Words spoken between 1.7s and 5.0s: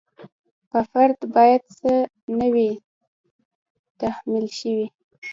څه نه وي تحمیل شوي.